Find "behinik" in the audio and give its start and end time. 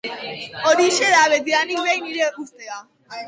1.49-1.83